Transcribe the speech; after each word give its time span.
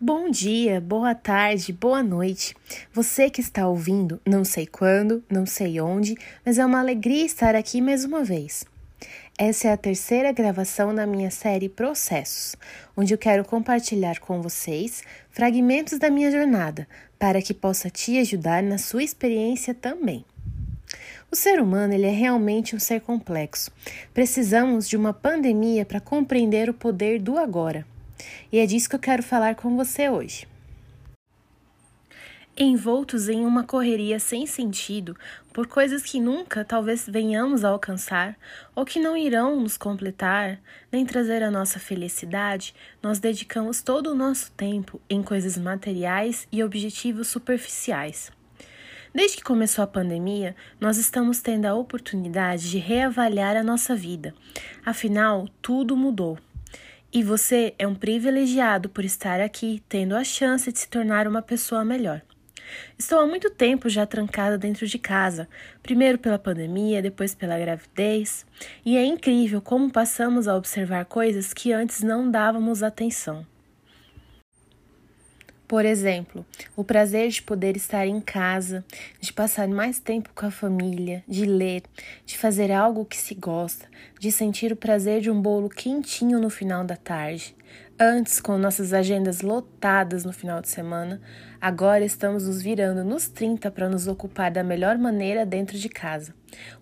Bom 0.00 0.28
dia, 0.28 0.80
boa 0.80 1.14
tarde, 1.14 1.72
boa 1.72 2.02
noite. 2.02 2.56
Você 2.92 3.30
que 3.30 3.40
está 3.40 3.68
ouvindo, 3.68 4.20
não 4.26 4.44
sei 4.44 4.66
quando, 4.66 5.22
não 5.30 5.46
sei 5.46 5.80
onde, 5.80 6.16
mas 6.44 6.58
é 6.58 6.66
uma 6.66 6.80
alegria 6.80 7.24
estar 7.24 7.54
aqui 7.54 7.80
mais 7.80 8.04
uma 8.04 8.24
vez. 8.24 8.64
Essa 9.38 9.68
é 9.68 9.72
a 9.72 9.76
terceira 9.76 10.32
gravação 10.32 10.92
da 10.92 11.06
minha 11.06 11.30
série 11.30 11.68
Processos, 11.68 12.56
onde 12.96 13.14
eu 13.14 13.18
quero 13.18 13.44
compartilhar 13.44 14.18
com 14.18 14.42
vocês 14.42 15.04
fragmentos 15.30 15.96
da 15.96 16.10
minha 16.10 16.30
jornada 16.30 16.88
para 17.16 17.40
que 17.40 17.54
possa 17.54 17.88
te 17.88 18.18
ajudar 18.18 18.64
na 18.64 18.78
sua 18.78 19.04
experiência 19.04 19.72
também. 19.72 20.24
O 21.30 21.36
ser 21.36 21.62
humano 21.62 21.94
ele 21.94 22.06
é 22.06 22.12
realmente 22.12 22.74
um 22.74 22.80
ser 22.80 23.00
complexo. 23.00 23.70
Precisamos 24.12 24.88
de 24.88 24.96
uma 24.96 25.12
pandemia 25.12 25.86
para 25.86 26.00
compreender 26.00 26.68
o 26.68 26.74
poder 26.74 27.22
do 27.22 27.38
agora. 27.38 27.86
E 28.52 28.58
é 28.58 28.66
disso 28.66 28.88
que 28.88 28.96
eu 28.96 29.00
quero 29.00 29.22
falar 29.22 29.54
com 29.54 29.76
você 29.76 30.08
hoje. 30.08 30.46
Envoltos 32.56 33.28
em 33.28 33.44
uma 33.44 33.64
correria 33.64 34.20
sem 34.20 34.46
sentido, 34.46 35.16
por 35.52 35.66
coisas 35.66 36.04
que 36.04 36.20
nunca 36.20 36.64
talvez 36.64 37.04
venhamos 37.04 37.64
a 37.64 37.70
alcançar 37.70 38.36
ou 38.76 38.84
que 38.84 39.00
não 39.00 39.16
irão 39.16 39.60
nos 39.60 39.76
completar, 39.76 40.60
nem 40.92 41.04
trazer 41.04 41.42
a 41.42 41.50
nossa 41.50 41.80
felicidade, 41.80 42.72
nós 43.02 43.18
dedicamos 43.18 43.82
todo 43.82 44.12
o 44.12 44.14
nosso 44.14 44.52
tempo 44.52 45.00
em 45.10 45.20
coisas 45.20 45.58
materiais 45.58 46.46
e 46.52 46.62
objetivos 46.62 47.26
superficiais. 47.26 48.30
Desde 49.12 49.38
que 49.38 49.42
começou 49.42 49.82
a 49.82 49.88
pandemia, 49.88 50.54
nós 50.80 50.96
estamos 50.96 51.40
tendo 51.40 51.66
a 51.66 51.74
oportunidade 51.74 52.70
de 52.70 52.78
reavaliar 52.78 53.56
a 53.56 53.64
nossa 53.64 53.96
vida. 53.96 54.32
Afinal, 54.86 55.48
tudo 55.60 55.96
mudou. 55.96 56.38
E 57.16 57.22
você 57.22 57.72
é 57.78 57.86
um 57.86 57.94
privilegiado 57.94 58.88
por 58.88 59.04
estar 59.04 59.40
aqui, 59.40 59.80
tendo 59.88 60.16
a 60.16 60.24
chance 60.24 60.72
de 60.72 60.80
se 60.80 60.88
tornar 60.88 61.28
uma 61.28 61.40
pessoa 61.40 61.84
melhor. 61.84 62.20
Estou 62.98 63.20
há 63.20 63.26
muito 63.26 63.48
tempo 63.50 63.88
já 63.88 64.04
trancada 64.04 64.58
dentro 64.58 64.84
de 64.84 64.98
casa, 64.98 65.48
primeiro 65.80 66.18
pela 66.18 66.40
pandemia, 66.40 67.00
depois 67.00 67.32
pela 67.32 67.56
gravidez, 67.56 68.44
e 68.84 68.96
é 68.96 69.04
incrível 69.04 69.62
como 69.62 69.92
passamos 69.92 70.48
a 70.48 70.56
observar 70.56 71.04
coisas 71.04 71.54
que 71.54 71.72
antes 71.72 72.02
não 72.02 72.28
dávamos 72.28 72.82
atenção. 72.82 73.46
Por 75.66 75.86
exemplo, 75.86 76.44
o 76.76 76.84
prazer 76.84 77.30
de 77.30 77.40
poder 77.42 77.74
estar 77.74 78.06
em 78.06 78.20
casa, 78.20 78.84
de 79.18 79.32
passar 79.32 79.66
mais 79.66 79.98
tempo 79.98 80.30
com 80.34 80.44
a 80.44 80.50
família, 80.50 81.24
de 81.26 81.46
ler, 81.46 81.82
de 82.26 82.36
fazer 82.36 82.70
algo 82.70 83.04
que 83.04 83.16
se 83.16 83.34
gosta, 83.34 83.86
de 84.20 84.30
sentir 84.30 84.72
o 84.72 84.76
prazer 84.76 85.22
de 85.22 85.30
um 85.30 85.40
bolo 85.40 85.70
quentinho 85.70 86.38
no 86.38 86.50
final 86.50 86.84
da 86.84 86.96
tarde. 86.96 87.56
Antes, 87.98 88.40
com 88.40 88.58
nossas 88.58 88.92
agendas 88.92 89.40
lotadas 89.40 90.24
no 90.24 90.32
final 90.32 90.60
de 90.60 90.68
semana, 90.68 91.20
agora 91.60 92.04
estamos 92.04 92.44
nos 92.48 92.60
virando 92.60 93.04
nos 93.04 93.28
30 93.28 93.70
para 93.70 93.88
nos 93.88 94.08
ocupar 94.08 94.50
da 94.50 94.64
melhor 94.64 94.98
maneira 94.98 95.46
dentro 95.46 95.78
de 95.78 95.88
casa 95.88 96.34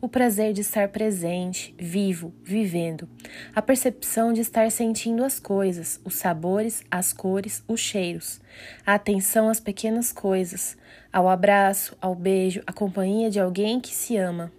o 0.00 0.08
prazer 0.08 0.52
de 0.52 0.60
estar 0.60 0.88
presente, 0.88 1.74
vivo, 1.78 2.32
vivendo, 2.42 3.08
a 3.54 3.62
percepção 3.62 4.32
de 4.32 4.40
estar 4.40 4.70
sentindo 4.70 5.24
as 5.24 5.38
coisas, 5.38 6.00
os 6.04 6.14
sabores, 6.14 6.82
as 6.90 7.12
cores, 7.12 7.62
os 7.68 7.80
cheiros, 7.80 8.40
a 8.86 8.94
atenção 8.94 9.48
às 9.48 9.60
pequenas 9.60 10.12
coisas, 10.12 10.76
ao 11.12 11.28
abraço, 11.28 11.96
ao 12.00 12.14
beijo, 12.14 12.62
à 12.66 12.72
companhia 12.72 13.30
de 13.30 13.40
alguém 13.40 13.80
que 13.80 13.94
se 13.94 14.16
ama. 14.16 14.52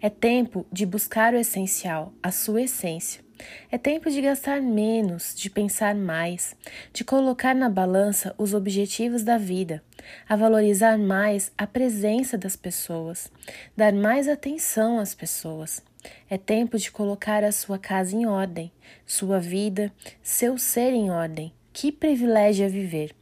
É 0.00 0.10
tempo 0.10 0.66
de 0.70 0.84
buscar 0.84 1.34
o 1.34 1.38
essencial, 1.38 2.12
a 2.22 2.30
sua 2.30 2.62
essência. 2.62 3.23
É 3.70 3.78
tempo 3.78 4.10
de 4.10 4.20
gastar 4.20 4.60
menos, 4.60 5.34
de 5.34 5.50
pensar 5.50 5.94
mais, 5.94 6.56
de 6.92 7.04
colocar 7.04 7.54
na 7.54 7.68
balança 7.68 8.34
os 8.38 8.54
objetivos 8.54 9.22
da 9.22 9.36
vida, 9.36 9.82
a 10.28 10.36
valorizar 10.36 10.96
mais 10.98 11.52
a 11.58 11.66
presença 11.66 12.38
das 12.38 12.56
pessoas, 12.56 13.30
dar 13.76 13.92
mais 13.92 14.28
atenção 14.28 14.98
às 14.98 15.14
pessoas. 15.14 15.82
É 16.28 16.36
tempo 16.36 16.78
de 16.78 16.90
colocar 16.90 17.42
a 17.42 17.52
sua 17.52 17.78
casa 17.78 18.14
em 18.14 18.26
ordem, 18.26 18.70
sua 19.06 19.40
vida, 19.40 19.92
seu 20.22 20.58
ser 20.58 20.92
em 20.92 21.10
ordem. 21.10 21.52
Que 21.72 21.90
privilégio 21.90 22.66
é 22.66 22.68
viver! 22.68 23.14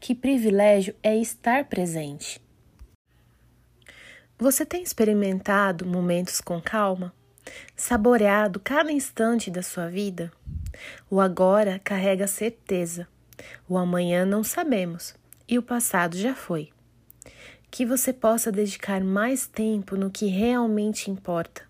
Que 0.00 0.14
privilégio 0.14 0.94
é 1.02 1.16
estar 1.16 1.66
presente! 1.66 2.40
Você 4.38 4.64
tem 4.64 4.82
experimentado 4.82 5.84
momentos 5.86 6.40
com 6.40 6.60
calma? 6.60 7.14
Saboreado 7.76 8.60
cada 8.60 8.92
instante 8.92 9.50
da 9.50 9.62
sua 9.62 9.88
vida? 9.88 10.30
O 11.10 11.20
agora 11.20 11.80
carrega 11.82 12.26
certeza, 12.26 13.06
o 13.68 13.76
amanhã 13.76 14.24
não 14.24 14.42
sabemos 14.42 15.14
e 15.48 15.58
o 15.58 15.62
passado 15.62 16.16
já 16.16 16.34
foi. 16.34 16.70
Que 17.70 17.86
você 17.86 18.12
possa 18.12 18.50
dedicar 18.50 19.02
mais 19.02 19.46
tempo 19.46 19.96
no 19.96 20.10
que 20.10 20.26
realmente 20.26 21.10
importa, 21.10 21.62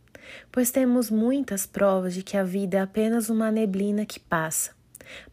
pois 0.51 0.71
temos 0.71 1.11
muitas 1.11 1.67
provas 1.67 2.15
de 2.15 2.23
que 2.23 2.37
a 2.37 2.45
vida 2.45 2.79
é 2.79 2.81
apenas 2.81 3.29
uma 3.29 3.51
neblina 3.51 4.05
que 4.07 4.21
passa. 4.21 4.73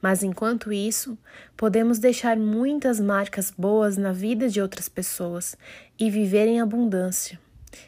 Mas 0.01 0.23
enquanto 0.23 0.73
isso, 0.73 1.17
podemos 1.55 1.99
deixar 1.99 2.35
muitas 2.35 2.99
marcas 2.99 3.51
boas 3.55 3.95
na 3.95 4.11
vida 4.11 4.49
de 4.49 4.59
outras 4.59 4.89
pessoas 4.89 5.55
e 5.99 6.09
viver 6.09 6.47
em 6.47 6.59
abundância 6.59 7.39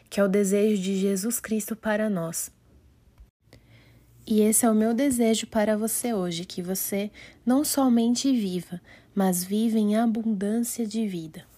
que 0.08 0.20
é 0.20 0.24
o 0.24 0.28
desejo 0.28 0.80
de 0.80 0.96
Jesus 0.96 1.40
Cristo 1.40 1.74
para 1.74 2.08
nós. 2.08 2.50
E 4.26 4.42
esse 4.42 4.64
é 4.64 4.70
o 4.70 4.74
meu 4.74 4.94
desejo 4.94 5.46
para 5.46 5.76
você 5.76 6.14
hoje: 6.14 6.44
que 6.44 6.62
você 6.62 7.10
não 7.44 7.64
somente 7.64 8.32
viva, 8.32 8.80
mas 9.14 9.42
viva 9.42 9.78
em 9.78 9.96
abundância 9.96 10.86
de 10.86 11.06
vida. 11.06 11.49